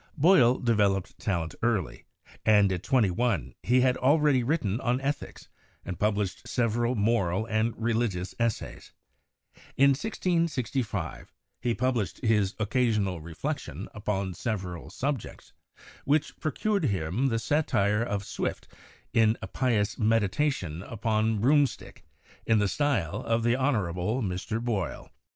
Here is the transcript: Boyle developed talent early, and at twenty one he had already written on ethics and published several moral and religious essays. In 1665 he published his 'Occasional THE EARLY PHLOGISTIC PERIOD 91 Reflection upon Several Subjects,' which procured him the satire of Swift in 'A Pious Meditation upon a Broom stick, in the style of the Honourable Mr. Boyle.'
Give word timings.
Boyle 0.17 0.57
developed 0.57 1.19
talent 1.19 1.53
early, 1.61 2.05
and 2.43 2.71
at 2.71 2.81
twenty 2.81 3.11
one 3.11 3.53
he 3.61 3.81
had 3.81 3.97
already 3.97 4.41
written 4.41 4.81
on 4.81 4.99
ethics 4.99 5.47
and 5.85 5.99
published 5.99 6.47
several 6.47 6.95
moral 6.95 7.45
and 7.45 7.75
religious 7.79 8.33
essays. 8.39 8.93
In 9.77 9.91
1665 9.91 11.31
he 11.59 11.75
published 11.75 12.17
his 12.25 12.55
'Occasional 12.57 13.19
THE 13.19 13.25
EARLY 13.27 13.33
PHLOGISTIC 13.35 13.65
PERIOD 13.65 13.75
91 13.75 13.85
Reflection 13.93 14.01
upon 14.01 14.33
Several 14.33 14.89
Subjects,' 14.89 15.53
which 16.05 16.39
procured 16.39 16.85
him 16.85 17.27
the 17.27 17.37
satire 17.37 18.01
of 18.01 18.25
Swift 18.25 18.67
in 19.13 19.37
'A 19.43 19.47
Pious 19.49 19.99
Meditation 19.99 20.81
upon 20.81 21.33
a 21.33 21.37
Broom 21.41 21.67
stick, 21.67 22.03
in 22.47 22.57
the 22.57 22.67
style 22.67 23.17
of 23.21 23.43
the 23.43 23.55
Honourable 23.55 24.23
Mr. 24.23 24.59
Boyle.' 24.59 25.11